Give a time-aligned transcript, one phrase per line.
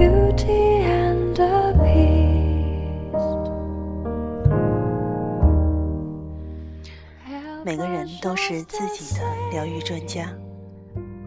[0.00, 2.00] beauty and a beast
[7.62, 9.20] 每个人都是自己的
[9.50, 10.32] 疗愈专家。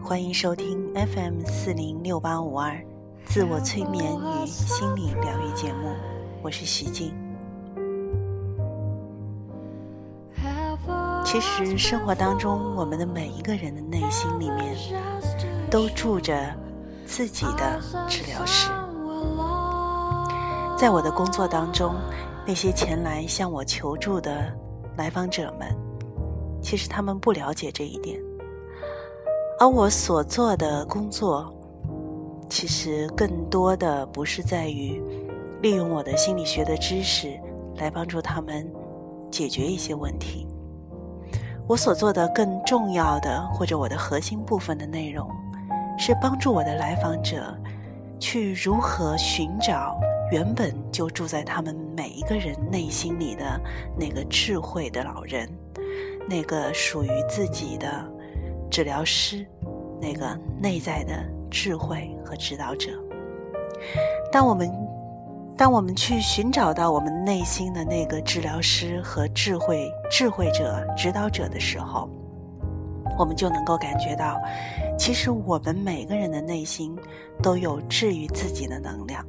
[0.02, 2.76] 欢迎收听 FM 四零六八五二
[3.24, 5.94] 自我催眠与心理疗愈节目，
[6.42, 7.14] 我是徐静。
[11.24, 14.76] 其实生活当中，我们的每一个人的内心里面，
[15.70, 16.52] 都住着
[17.16, 18.72] 自己的治疗师。
[20.76, 21.94] 在我的工作当中，
[22.44, 24.52] 那些前来向我求助的
[24.96, 25.68] 来访者们。
[26.60, 28.20] 其实他们不了解这一点，
[29.60, 31.54] 而我所做的工作，
[32.48, 35.00] 其实更多的不是在于
[35.62, 37.38] 利用我的心理学的知识
[37.76, 38.68] 来帮助他们
[39.30, 40.48] 解决一些问题。
[41.68, 45.30] 我所做的更重要的或者我的核心部分的内容，
[45.98, 47.56] 是帮助我的来访者
[48.18, 49.98] 去如何寻找
[50.32, 53.60] 原本就住在他们每一个人内心里的
[53.98, 55.48] 那个智慧的老人。
[56.26, 57.86] 那个属于自己的
[58.70, 59.46] 治疗师，
[60.00, 60.26] 那个
[60.58, 62.90] 内在的智慧和指导者。
[64.32, 64.72] 当我们
[65.54, 72.08] 当我们去寻找到我们内心的那个治疗师和智慧智慧者指导者的时候，
[73.18, 74.40] 我们就能够感觉到，
[74.98, 76.96] 其实我们每个人的内心
[77.42, 79.24] 都有治愈自己的能量。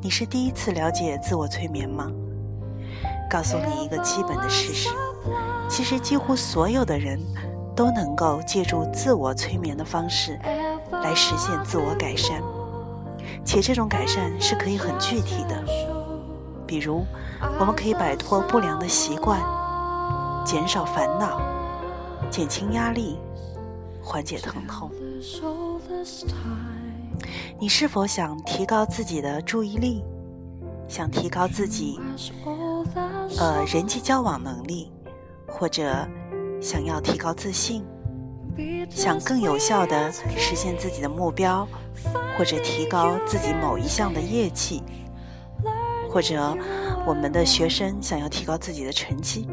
[0.00, 2.10] 你是第一次了解自我催眠吗？
[3.30, 4.88] 告诉你一个基本的事实：
[5.68, 7.18] 其实几乎所有的人
[7.74, 10.38] 都能够借助自我催眠的方式
[10.90, 12.42] 来实现自我改善，
[13.44, 15.64] 且这种改善是可以很具体的。
[16.66, 17.04] 比如，
[17.58, 19.40] 我们可以摆脱不良的习惯，
[20.44, 21.40] 减少烦恼，
[22.30, 23.18] 减轻压力，
[24.02, 24.90] 缓解疼痛。
[27.58, 30.04] 你是否想提高自己的注意力？
[30.88, 31.98] 想提高自己？
[33.38, 34.92] 呃，人际交往能力，
[35.46, 36.06] 或者
[36.60, 37.84] 想要提高自信，
[38.90, 41.66] 想更有效的实现自己的目标，
[42.36, 44.82] 或者提高自己某一项的业绩，
[46.10, 46.56] 或者
[47.06, 49.46] 我们的学生想要提高自己的成绩，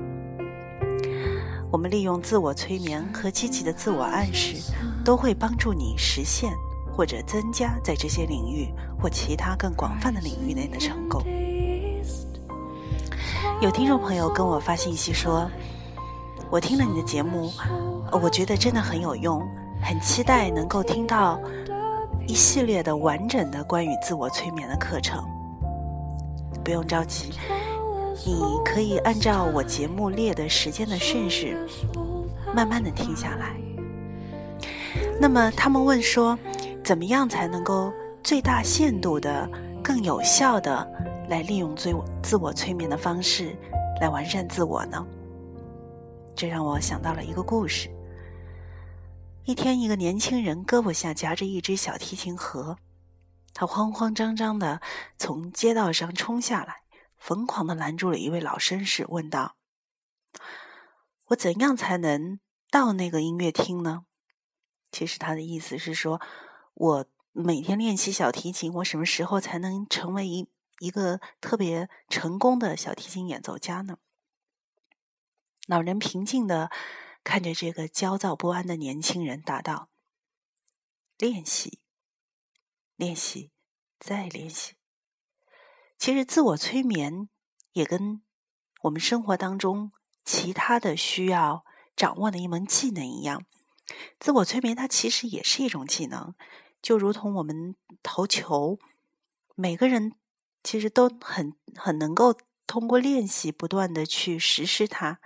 [1.69, 4.71] 我们利用自我催眠和积极的自我暗示，
[5.03, 6.49] 都会帮助你实现
[6.95, 8.69] 或者增加在这些领域
[9.01, 11.21] 或其他更广泛的领域内的成功。
[13.59, 15.51] 有听众朋友跟我发信息说
[16.49, 17.51] ：“我听了你的节目，
[18.11, 19.45] 我觉得真的很有用，
[19.83, 21.37] 很期待能够听到
[22.27, 25.21] 一系列的完整的关于自我催眠的课程。
[26.71, 27.33] 不用着急，
[28.25, 31.57] 你可以按照我节目列的时间的顺序，
[32.55, 33.57] 慢慢的听下来。
[35.19, 36.39] 那么他们问说，
[36.81, 37.91] 怎么样才能够
[38.23, 39.49] 最大限度的、
[39.83, 40.89] 更有效的？”
[41.27, 41.93] 来利用最
[42.23, 43.53] 自我催眠的方式
[43.99, 45.05] 来完善自我呢？
[46.33, 47.89] 这让我想到了一个故事。
[49.43, 52.77] 一天，一个年轻人胳膊下夹着一只小提琴盒，
[53.53, 54.81] 他慌慌张张的
[55.17, 56.83] 从街道上冲下来，
[57.17, 59.55] 疯狂的拦住了一位老绅士，问道
[61.29, 62.39] ：“我怎样才能
[62.69, 64.05] 到那个音乐厅呢？”
[64.91, 66.21] 其实他的意思是说，
[66.73, 70.49] 我每天练习小提琴，我什么时候才能成为一？
[70.79, 73.99] 一个特别成功的小提琴演奏家呢？
[75.67, 76.71] 老人平静的
[77.23, 79.89] 看着这个焦躁不安的年轻人，答道
[81.19, 81.80] ：“练习，
[83.01, 83.49] 练习，
[83.99, 84.75] 再练习。
[85.97, 87.27] 其实，自我催眠
[87.73, 88.21] 也跟
[88.83, 89.91] 我们生活当中
[90.23, 91.65] 其他的需要
[91.95, 93.43] 掌握的一门技能一样。
[94.19, 96.35] 自我催眠它其实也是一种技能，
[96.79, 98.77] 就如同我们投球，
[99.55, 100.13] 每个人。”
[100.63, 102.35] 其实都很很能够
[102.67, 105.19] 通过练习不断的去实施它，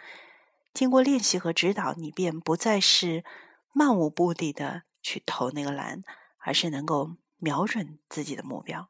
[0.74, 3.25] 经过练习和指导，你便不再是
[3.74, 6.01] 漫无目的的去投那个篮，
[6.38, 8.89] 而是能够瞄准自己的目标。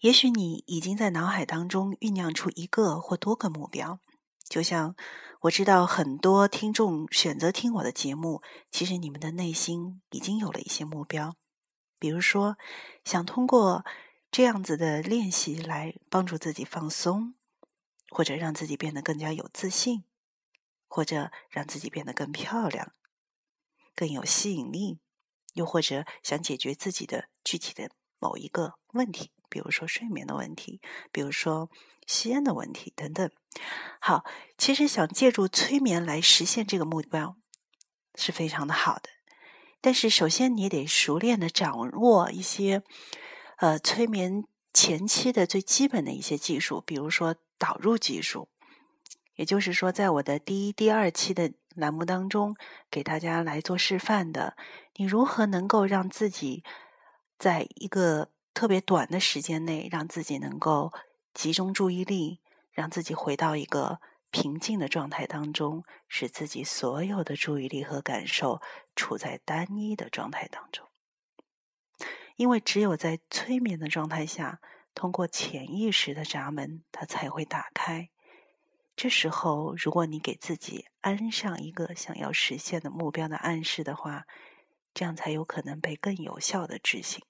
[0.00, 3.98] 也许你已经在脑海当中酝酿出一个或多个目标，
[4.48, 4.94] 就像
[5.40, 11.34] 我知道很多听众选择听我的节目，其实你们的内心已经有了一些目标，
[11.98, 12.56] 比如说
[13.04, 13.84] 想通过
[14.30, 17.34] 这样子的练习来帮助自己放松，
[18.10, 20.04] 或者让自己变得更加有自信，
[20.86, 22.92] 或者让自己变得更漂亮、
[23.96, 25.00] 更有吸引力，
[25.58, 27.90] 又或者想解决自己的具体的
[28.20, 29.32] 某一个问题。
[29.50, 31.70] 比如说睡眠的问题，比如说
[32.06, 33.30] 吸烟的问题等等。
[33.98, 34.24] 好，
[34.56, 37.36] 其实想借助催眠来实现这个目标
[38.14, 39.08] 是非常的好的。
[39.80, 42.82] 但是首先你得熟练的掌握一些
[43.56, 44.44] 呃催眠
[44.74, 48.48] 前期的最基本的一些技术，比如说导入技术。
[49.38, 52.56] 也就是说，在我的第一、第二期的栏目当中，
[52.90, 54.56] 给大家来做示范的，
[54.96, 56.64] 你如何能够让自己
[57.38, 60.92] 在一个特别短的时间内，让自己能够
[61.32, 62.40] 集中注意力，
[62.72, 64.00] 让自己回到一个
[64.32, 68.60] 平静的状态当中，使自己所有的注意力和感受
[68.96, 70.84] 处在单一的状态当中。
[72.34, 74.60] 因为只有在催眠的状态下，
[74.96, 78.10] 通过潜意识的闸门，它才会打开。
[78.98, 84.26] 这时候，如果你给自己安上一个想要实现的目标的暗示的话，
[84.92, 87.22] 这样才有可能被更有效的执行。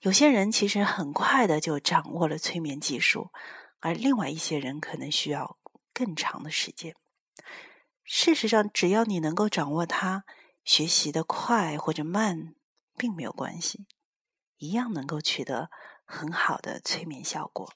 [0.00, 3.30] 有些人其实很快的就掌握了催眠技术，
[3.80, 5.56] 而另外一些人可能需要
[5.94, 6.94] 更长的时间。
[8.04, 10.26] 事实上，只要你能够掌握它，
[10.66, 12.54] 学习的快或者慢
[12.98, 13.86] 并没有关系，
[14.58, 15.70] 一样能够取得
[16.04, 17.72] 很好的催眠效果。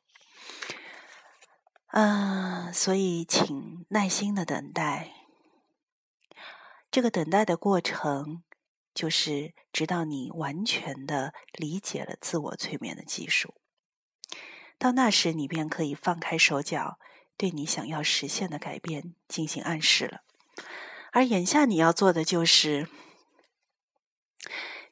[1.99, 5.13] 嗯，所以请耐心的等待，
[6.91, 8.43] 这个等待的过程。
[8.93, 13.55] 就是直到你完全的理解了自我催眠的技术，
[14.79, 16.99] 到那时你便可以放开手脚，
[17.37, 20.23] 对你想要实现的改变进行暗示了。
[21.13, 22.89] 而眼下你要做的就是，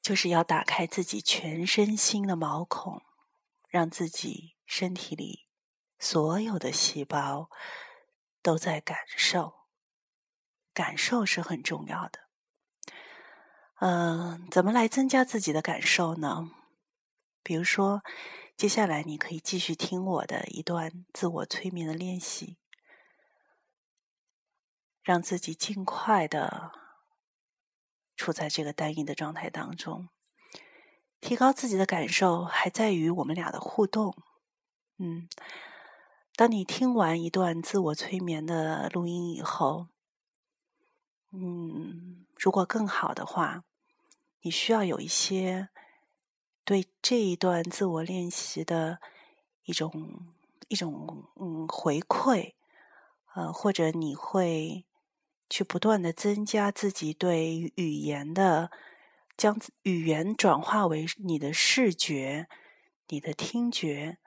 [0.02, 3.00] 就是要打开自己全身心的毛孔，
[3.70, 5.43] 让自己身体里
[5.98, 7.50] 所有的细胞
[8.42, 9.54] 都在感受，
[10.72, 12.20] 感受是很重要的。
[13.80, 16.50] 嗯，怎么来增加自己的感受呢？
[17.42, 18.02] 比如说，
[18.56, 22.58] 接下来你可以继续听我的一段自我催眠的练习，
[25.02, 26.72] 让自己尽快的
[28.16, 30.08] 处在这个单一的状态当中。
[31.20, 34.14] 提高自己的感受，还在于我们俩的互动。
[34.98, 35.28] 嗯，
[36.36, 39.86] 当你听完一段自我催眠的录音以后。
[41.30, 43.64] 嗯，如果更好的话，
[44.42, 45.68] 你需要有一些
[46.64, 48.98] 对这一段自我练习的
[49.64, 50.26] 一种
[50.66, 52.54] 一种嗯回馈，
[53.34, 54.84] 呃，或者你会
[55.48, 58.72] 去不断的增加自己对语言的，
[59.36, 62.48] 将语言转化为你的视觉、
[63.08, 64.18] 你的听觉，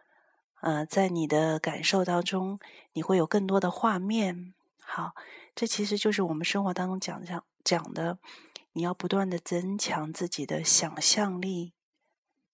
[0.61, 2.59] 呃，在你的感受当中，
[2.93, 4.53] 你会有更多的画面。
[4.79, 5.13] 好。
[5.59, 8.19] 这其实就是我们生活当中讲讲讲的，
[8.73, 11.73] 你要不断的增强自己的想象力，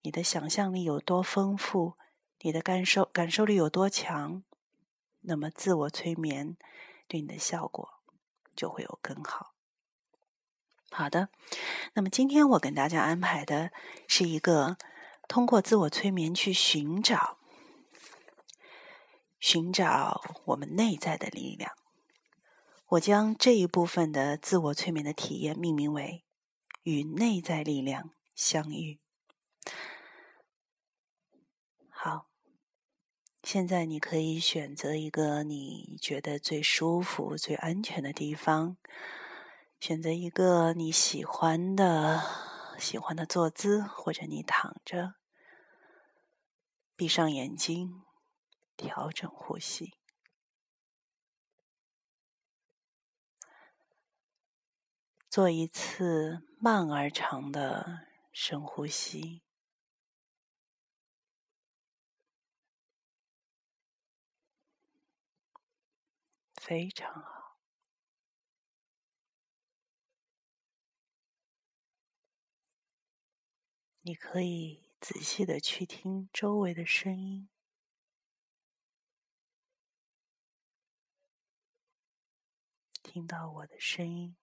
[0.04, 1.96] 你的想象力有多丰富，
[2.40, 4.42] 你的感受感受力有多强，
[5.20, 6.56] 那么自我催眠
[7.10, 7.90] 对你的效果
[8.56, 9.52] 就会有更好。
[10.90, 11.28] 好的，
[11.96, 13.72] 那么今天我跟大家安排的
[14.08, 14.78] 是一个
[15.28, 17.38] 通过自我催眠去寻找
[19.44, 21.74] 寻找我们内在的力量。
[22.92, 26.24] 我将这一部分的自我催眠的体验命名为
[26.84, 29.02] “与内在力量相遇”。
[31.92, 32.28] 好，
[33.44, 38.78] 现在你可以选择一个你觉得最舒服、最安全的地方，
[39.78, 42.24] 选择一个你喜欢的、
[42.80, 45.16] 喜欢的坐姿，或者你躺着，
[46.96, 48.04] 闭上眼睛，
[48.76, 49.94] 调整呼吸。
[55.30, 59.42] 做一次慢而长的深呼吸，
[66.54, 67.58] 非常好。
[74.02, 77.50] 你可以仔细的去听周围的声音。
[83.14, 84.36] 听到我的声音，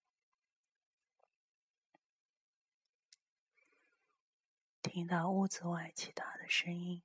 [4.81, 7.03] 听到屋子外其他的声音。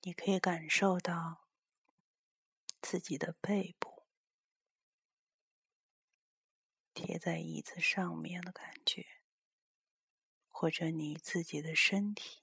[0.00, 1.46] 你可以感受到
[2.80, 4.06] 自己的背部
[6.94, 9.04] 贴在椅子上面的感觉，
[10.48, 12.42] 或者你自己的身体，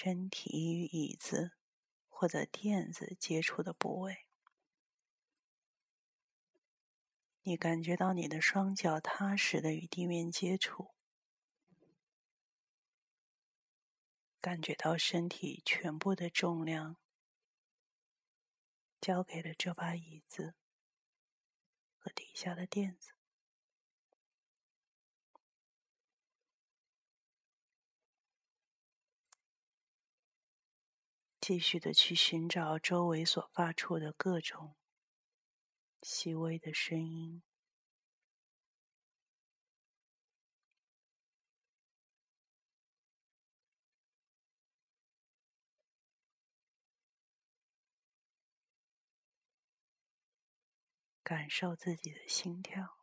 [0.00, 1.56] 身体与椅子
[2.08, 4.28] 或者垫子接触的部位，
[7.42, 10.94] 你感觉到你的双脚踏实的与地面接触。
[14.40, 16.96] 感觉到身体全部的重量
[19.00, 20.54] 交给了这把椅子
[21.96, 23.17] 和底下的垫子，
[31.48, 34.74] 继续的去寻找周围所发出的各种
[36.02, 37.42] 细微的声音。
[51.22, 52.97] 感受自己的心跳，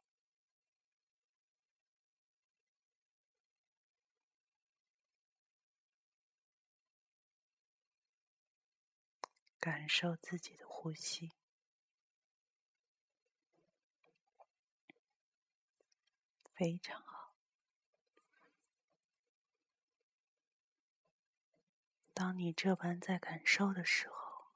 [9.65, 11.31] 感受自己的呼吸，
[16.53, 17.34] 非常好。
[22.13, 24.51] 当你这般在感受的时候，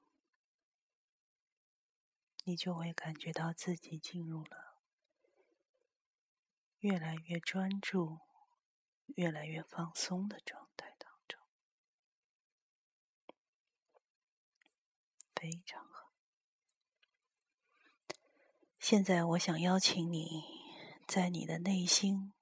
[2.44, 4.78] 你就会感觉到自己进入了
[6.78, 8.20] 越来越专注、
[9.16, 11.40] 越来越放松的状态当中，
[15.40, 16.12] 非常好。
[18.78, 20.44] 现在，我想邀请你
[21.08, 22.34] 在你的内心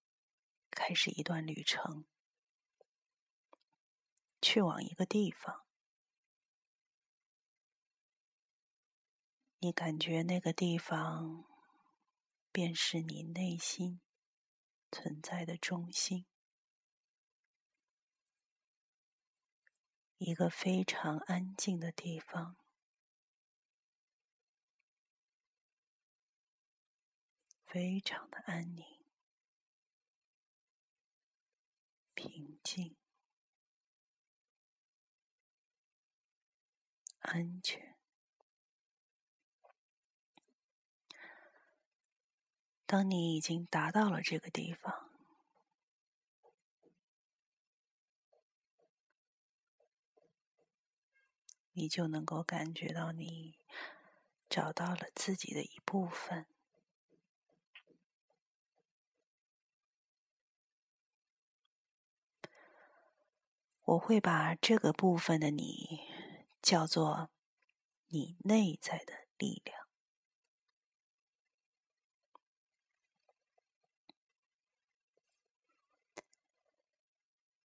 [0.69, 2.07] 开始一段旅程，
[4.43, 5.65] 去往一个地方。
[9.61, 11.45] 你感觉那个地方，
[12.51, 14.01] 便是你内心
[14.91, 16.27] 存在的中心，
[20.17, 22.58] 一个非常安静的地方，
[27.69, 28.83] 非常的安宁、
[32.15, 32.97] 平静、
[37.19, 37.95] 安全。
[42.87, 45.11] 当你已经达到了这个地方，
[51.73, 53.59] 你就能够感觉到你
[54.49, 56.47] 找到了自己的一部分。
[63.89, 66.01] 我会把这个部分的你
[66.61, 67.31] 叫做
[68.09, 69.89] 你内在的力量。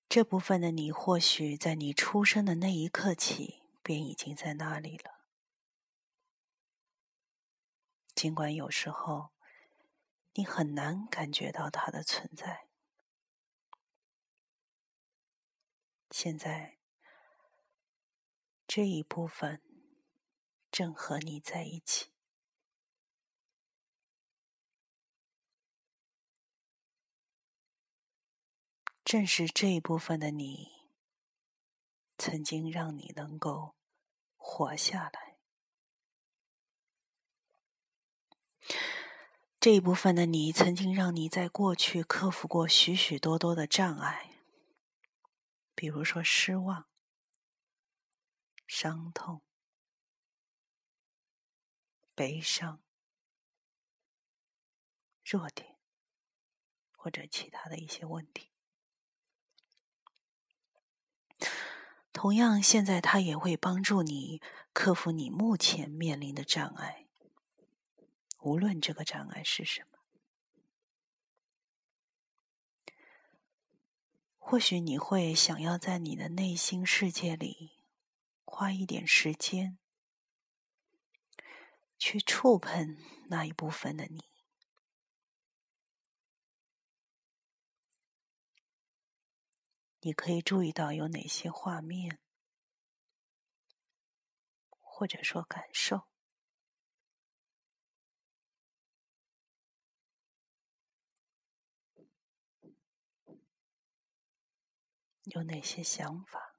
[0.08, 5.25] 这部分的你，或许在你出生的那一刻起，便已经在那里了。
[8.15, 9.32] 尽管有时候
[10.36, 12.68] 你很难感觉到它的存在，
[16.13, 16.77] 现在
[18.67, 19.63] 这一部分
[20.70, 22.12] 正和你在一起。
[29.03, 30.91] 正是这一部分的你，
[32.20, 33.74] 曾经让你能够
[34.38, 35.39] 活下来。
[39.60, 44.33] 这一部分的你，曾经让你在过去克服过许许多多的障碍，
[45.75, 46.88] 比如说失望、
[48.68, 49.42] 伤痛、
[52.15, 52.82] 悲伤、
[55.25, 55.77] 弱点，
[56.96, 58.51] 或者其他的一些问题。
[62.13, 67.08] 同样，现在他也会帮助你克服你目前面临的障碍，
[68.39, 69.92] 无论这个障碍是什么。
[74.45, 77.71] 或许你会想要在你的内心世界里
[78.43, 79.79] 花一点时间，
[81.97, 82.97] 去触碰
[83.29, 84.29] 那一部分的你。
[90.01, 92.19] 你可以注意到有哪些画面，
[94.69, 96.07] 或者说感受，
[105.24, 106.56] 有哪些想法，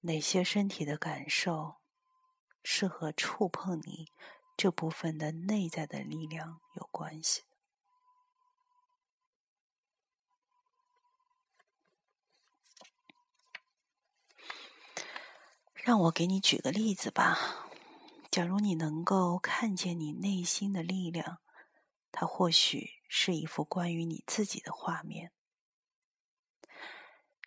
[0.00, 1.76] 哪些身体的感受
[2.62, 4.12] 是和触碰你？
[4.56, 7.44] 这部分的内在的力量有关系。
[15.74, 17.68] 让我给你举个例子吧。
[18.30, 21.40] 假如你能够看见你内心的力量，
[22.12, 25.32] 它或许是一幅关于你自己的画面。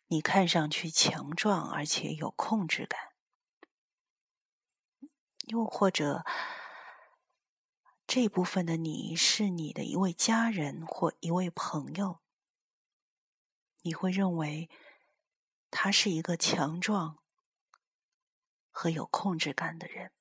[0.07, 3.13] 你看上去强壮而且有控制感，
[5.47, 6.25] 又或者。
[8.05, 12.19] 这部分的你是你的一位家人或一位朋友，
[13.81, 14.69] 你会认为
[15.71, 17.23] 他是一个强壮
[18.69, 20.11] 和有控制感的人。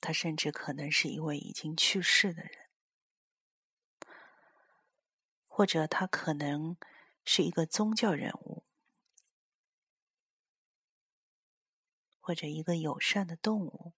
[0.00, 2.70] 他甚至可能是一位已经去世的人，
[5.46, 6.76] 或者他可能
[7.24, 8.64] 是一个宗教人物，
[12.20, 13.94] 或者一个友善的动物。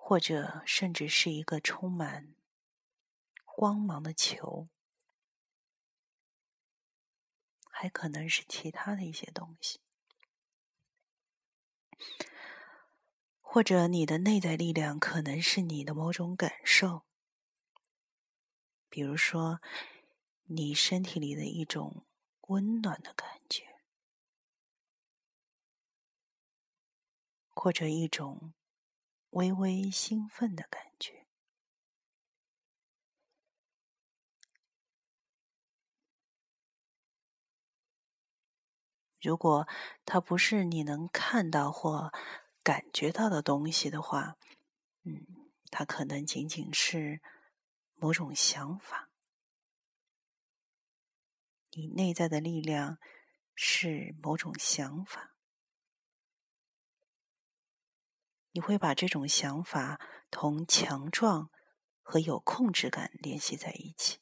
[0.00, 2.34] 或者甚至是一个充满
[3.44, 4.66] 光芒的球，
[7.70, 9.82] 还可能是其他的一些东西，
[13.58, 17.02] 或者你的内在力量可能是你的某种感受，
[18.88, 19.60] 比如说
[20.44, 22.06] 你身体里的一种
[22.42, 23.64] 温暖的感觉，
[27.48, 28.52] 或者一种。
[29.30, 31.26] 微微兴奋的感觉。
[39.20, 39.66] 如果
[40.06, 42.12] 它不是你能看到或
[42.68, 44.36] 感觉到的东西的话，
[45.04, 45.24] 嗯，
[45.70, 47.22] 它可能仅仅是
[47.94, 49.08] 某种想法。
[51.70, 52.98] 你内在的力量
[53.54, 55.34] 是某种想法。
[58.50, 59.98] 你会把这种想法
[60.30, 61.50] 同强壮
[62.02, 64.18] 和有控制感联系在一起。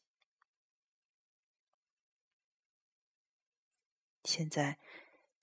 [4.22, 4.78] 现在，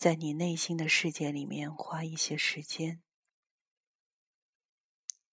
[0.04, 3.02] 在你内心的世界里面花一些时间，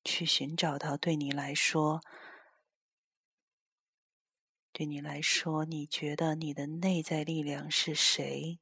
[0.04, 2.00] 去寻找到对你来说，
[4.70, 8.60] 对你来说，你觉得你的内在力量是谁，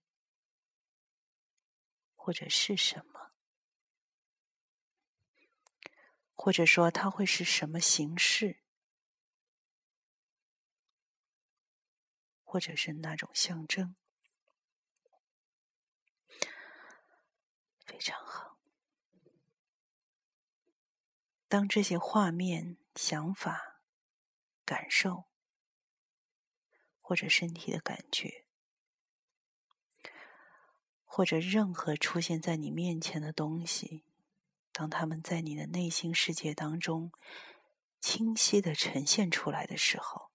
[2.16, 3.32] 或者是什么？
[6.34, 8.62] 或者说，它会是什么形式，
[12.42, 13.94] 或者是那种象征？
[17.84, 18.58] 非常好。
[21.48, 23.80] 当这些画面、想法、
[24.64, 25.24] 感受，
[27.00, 28.44] 或者身体的感觉，
[31.04, 34.04] 或者任何出现在你面前的东西。
[34.70, 37.10] 当他们在你的内心世界当中
[37.98, 40.30] 清晰的呈现出来的时候，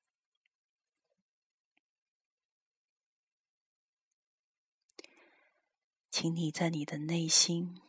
[6.10, 7.82] 请你在你的内心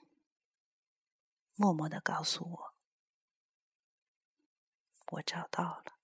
[1.54, 2.73] 默默的告诉我
[5.06, 5.94] ：“我找到了。”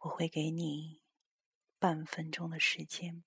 [0.00, 1.02] 我会给你
[1.78, 3.24] 半分钟的时间。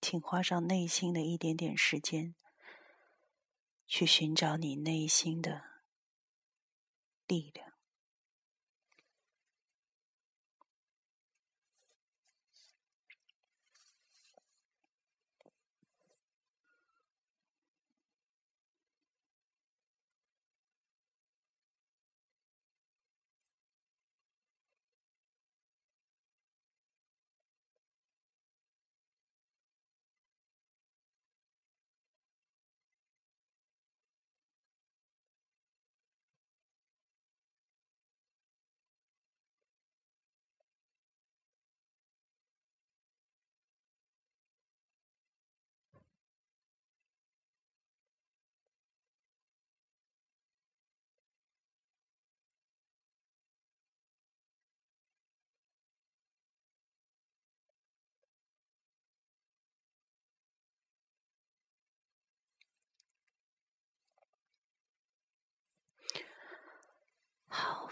[0.00, 2.34] 请花上内心的一点点时间，
[3.86, 5.82] 去寻找你内心的
[7.26, 7.63] 力量。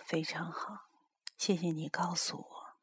[0.04, 0.90] 非常好，
[1.38, 2.76] 谢谢你告诉我，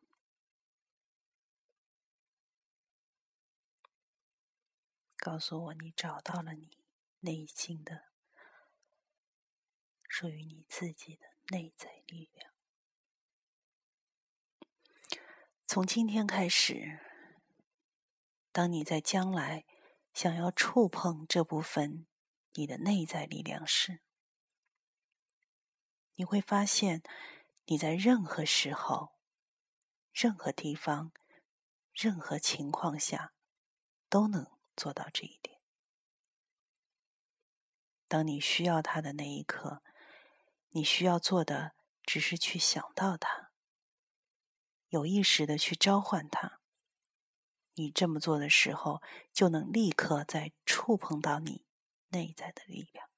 [5.15, 6.77] 告诉我你找到了你
[7.19, 8.05] 内心的
[10.07, 12.51] 属于你自己的内在力量。
[15.67, 16.99] 从今天开始，
[18.51, 19.65] 当你在将来
[20.13, 22.07] 想要触碰这部分
[22.53, 24.01] 你的内在力量时，
[26.19, 27.01] 你会发现，
[27.67, 29.13] 你在任何时候、
[30.11, 31.13] 任何地方、
[31.93, 33.31] 任何情况下
[34.09, 35.61] 都能做到这一点。
[38.09, 39.81] 当你需要它的那一刻，
[40.71, 41.71] 你需要做的
[42.03, 43.51] 只是去想到它，
[44.89, 46.59] 有意识的去召唤它。
[47.75, 49.01] 你这么做的时候，
[49.31, 51.63] 就能立刻在触碰到你
[52.09, 53.08] 内在的力量。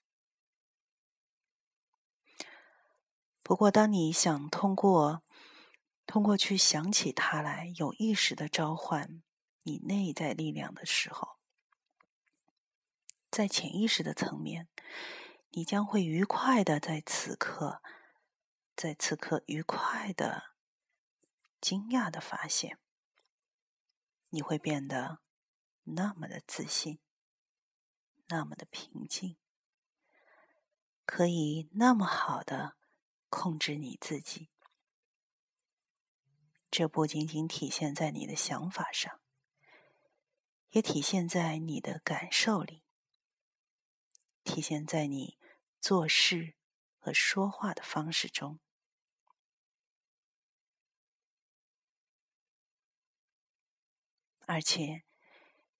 [3.51, 5.23] 不过，当你想通过
[6.05, 9.21] 通过去想起它来，有意识的召唤
[9.63, 11.37] 你内在力量的时候，
[13.29, 14.69] 在潜意识的层面，
[15.49, 17.81] 你将会愉快的在此刻，
[18.73, 20.53] 在此刻愉快的、
[21.59, 22.79] 惊讶的发现，
[24.29, 25.19] 你会变得
[25.83, 27.01] 那么的自信，
[28.27, 29.35] 那么的平静，
[31.05, 32.77] 可以那么好的。
[33.31, 34.49] 控制你自己，
[36.69, 39.21] 这不仅仅体现在你的想法上，
[40.71, 42.83] 也体现在你的感受里，
[44.43, 45.39] 体现在你
[45.79, 46.55] 做事
[46.99, 48.59] 和说话的方式中，
[54.45, 55.03] 而且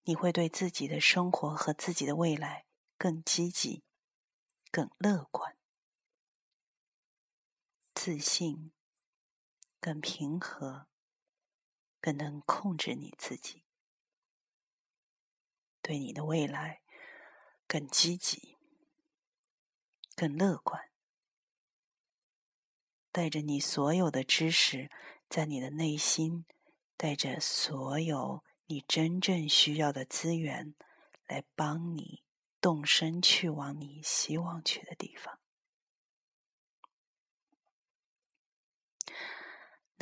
[0.04, 2.66] 你会对自己的生活和自己的未来
[2.98, 3.84] 更积极、
[4.72, 5.61] 更乐观。
[8.04, 8.72] 自信，
[9.80, 10.88] 更平和，
[12.00, 13.64] 更能控制你自己，
[15.84, 16.82] 对你的未来
[17.68, 18.58] 更积极、
[20.16, 20.90] 更乐观，
[23.12, 24.90] 带着你所有的知识，
[25.30, 26.48] 在你的内心，
[26.98, 30.74] 带着所有你真正需要的资源，
[31.28, 32.24] 来帮你
[32.60, 35.40] 动身去往你希望去的地方。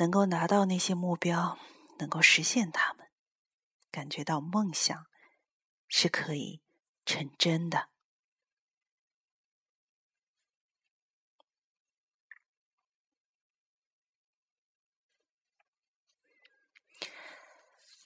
[0.00, 1.58] 能够拿到那些目标，
[1.98, 3.06] 能够实现他们，
[3.90, 5.06] 感觉到梦想
[5.88, 6.62] 是可以
[7.04, 7.90] 成真的。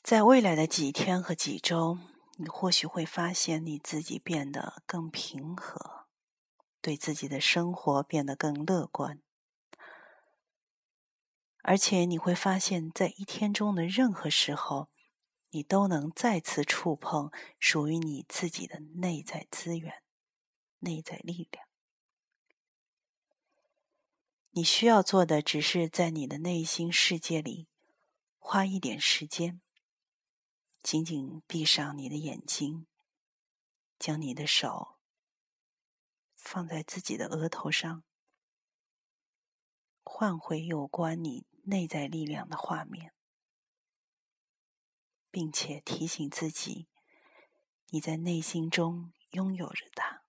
[0.03, 1.99] 在未来的几天和几周，
[2.39, 6.09] 你或许会发现你自己变得更平和，
[6.83, 9.24] 对自己的生活变得更乐观。
[11.67, 14.91] 而且你会发现，在一天中的任何时候，
[15.49, 20.03] 你都能再次触碰属于你自己的内在资源、
[20.81, 21.67] 内在力量。
[24.51, 27.67] 你需要做的，只是在你的内心世界里
[28.39, 29.63] 花一点时间，
[30.83, 32.87] 紧紧闭上你的眼睛，
[33.99, 34.99] 将你的手
[36.37, 38.05] 放在自己的额头上，
[40.03, 41.47] 换回有关你。
[41.67, 43.13] 内在力量的画面，
[45.31, 46.89] 并且提醒自己，
[47.89, 50.23] 你在内心中拥有着它，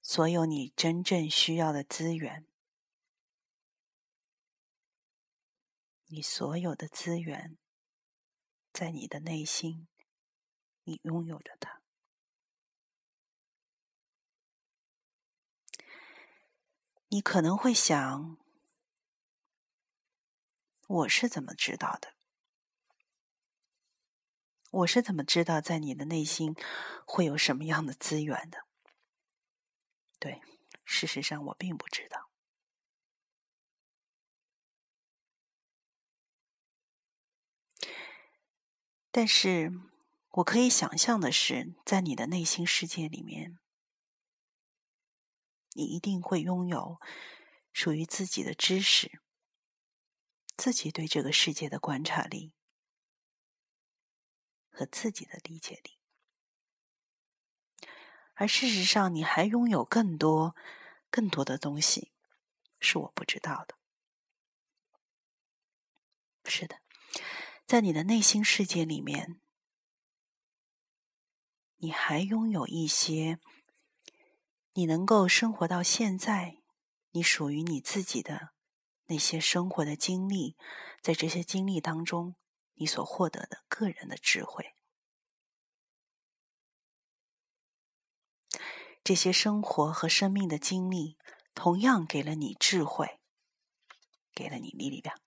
[0.00, 2.46] 所有你真正需要的资源，
[6.06, 7.58] 你所有的资源，
[8.72, 9.88] 在你的内心，
[10.84, 11.82] 你拥有着它。
[17.08, 18.38] 你可能会想。
[20.86, 22.14] 我是怎么知道的？
[24.70, 26.54] 我是怎么知道在你的内心
[27.06, 28.66] 会有什么样的资源的？
[30.18, 30.40] 对，
[30.84, 32.30] 事实上我并不知道。
[39.10, 39.72] 但是
[40.30, 43.58] 我可以想象的是，在你的内心世界里面，
[45.72, 47.00] 你一定会拥有
[47.72, 49.22] 属于自己的知识。
[50.56, 52.52] 自己对这个世界的观察力
[54.70, 55.98] 和自己的理解力，
[58.34, 60.56] 而事实上，你还拥有更多、
[61.10, 62.12] 更多的东西
[62.80, 63.76] 是我不知道的。
[66.44, 66.80] 是的，
[67.66, 69.40] 在你的内心世界里面，
[71.76, 73.38] 你还拥有一些
[74.72, 76.62] 你能够生活到现在，
[77.10, 78.55] 你属于你自己的
[79.06, 80.56] 那些生活的经历，
[81.00, 82.34] 在这些经历当中，
[82.74, 84.74] 你所获得的个人的智慧。
[89.04, 91.16] 这些生活和生命的经历，
[91.54, 93.20] 同样给了你智慧，
[94.34, 95.20] 给了你力量。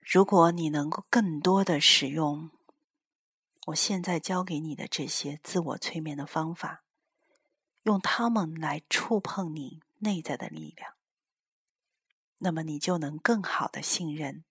[0.00, 2.50] 如果你能够更多的使用
[3.68, 6.84] 我现在教给你的这些自我催眠的方法，
[7.82, 10.94] 用它们来触碰你内在的力量，
[12.38, 14.44] 那么你就能更好的信任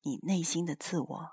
[0.00, 1.30] 你内心的自我、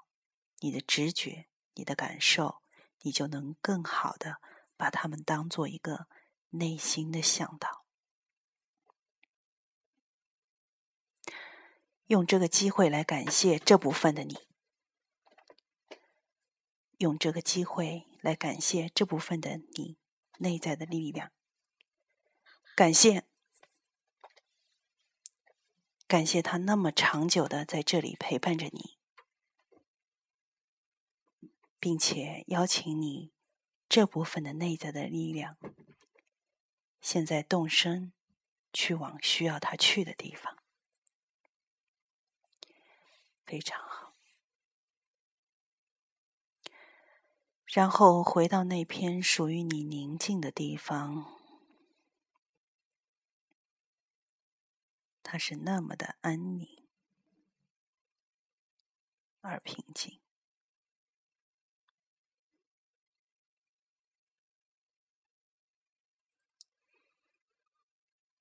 [0.60, 2.62] 你的直觉、你的感受。
[3.02, 4.42] 你就能更好的
[4.76, 6.10] 把他们当做一个
[6.50, 7.86] 内心的向导，
[12.08, 14.50] 用这个机会来感谢这部分的你，
[16.98, 19.98] 用这个机会来感谢这部分的你
[20.40, 21.32] 内在的力量，
[22.76, 23.29] 感谢，
[26.10, 28.98] 感谢他那么长久的在这里陪伴着你。
[31.82, 33.32] 并且邀请你
[33.88, 35.58] 这部分的内在的力量，
[37.00, 38.12] 现在动身
[38.74, 40.58] 去往需要他去的地方，
[43.46, 44.14] 非常好。
[47.66, 51.39] 然后回到那片属于你宁静的地方，
[55.32, 56.68] 它是那么的安宁
[59.42, 60.20] 而平静。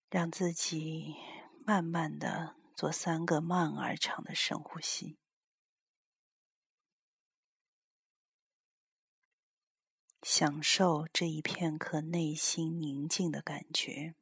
[0.09, 1.15] 让自己
[1.67, 5.19] 慢慢的做三个慢而长的深呼吸，
[10.23, 14.18] 享受这一片刻内心宁静的感觉。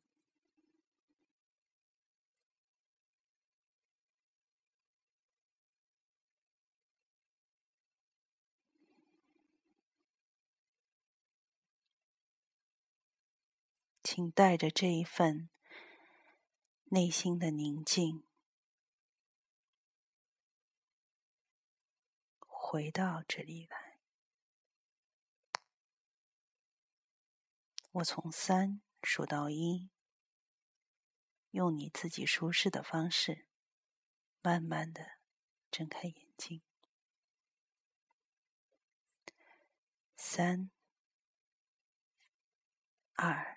[14.09, 15.49] 请带着这一份。
[16.90, 18.25] 内心的宁静，
[22.38, 23.99] 回到这里来。
[27.90, 29.90] 我从三数到一，
[31.51, 33.49] 用你自己舒适的方式，
[34.40, 35.19] 慢慢的
[35.69, 36.62] 睁开眼睛。
[40.16, 40.71] 三、
[43.14, 43.56] 二。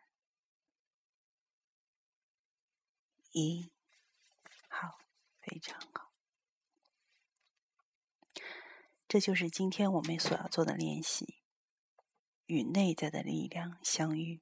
[3.39, 3.71] 一，
[4.67, 4.97] 好，
[5.39, 6.11] 非常好。
[9.07, 11.41] 这就是今天我们所要做的练习，
[12.45, 14.41] 与内在的力量相遇。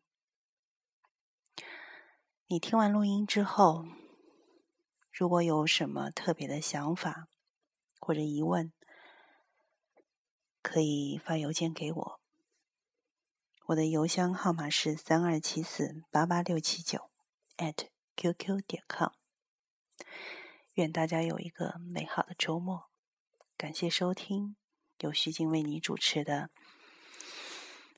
[2.47, 3.85] 你听完录音之后，
[5.11, 7.27] 如果有什么特别的想法
[7.99, 8.73] 或者疑问，
[10.61, 12.21] 可以发邮件给我。
[13.67, 17.09] 我的邮箱号码是三二七四八八六七九
[17.57, 17.89] at。
[18.17, 19.11] Qq 点 com，
[20.73, 22.89] 愿大家有一个美好的周末。
[23.55, 24.55] 感谢收听
[24.99, 26.49] 由徐静为你主持的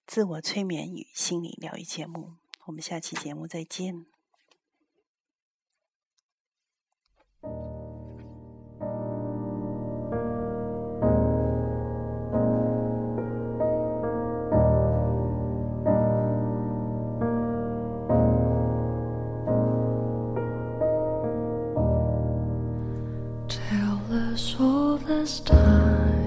[0.06, 2.36] 自我催眠与心理疗愈节目。
[2.66, 4.06] 我们下期节目再见。
[24.60, 26.19] all this time.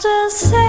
[0.00, 0.59] just say.